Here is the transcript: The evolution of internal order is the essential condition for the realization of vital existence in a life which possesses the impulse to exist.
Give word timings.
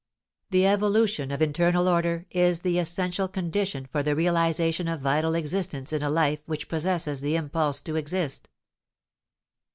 The 0.49 0.65
evolution 0.65 1.29
of 1.29 1.43
internal 1.43 1.87
order 1.87 2.25
is 2.31 2.61
the 2.61 2.79
essential 2.79 3.27
condition 3.27 3.85
for 3.85 4.01
the 4.01 4.15
realization 4.15 4.87
of 4.87 4.99
vital 5.01 5.35
existence 5.35 5.93
in 5.93 6.01
a 6.01 6.09
life 6.09 6.39
which 6.47 6.69
possesses 6.69 7.21
the 7.21 7.35
impulse 7.35 7.81
to 7.81 7.95
exist. 7.97 8.49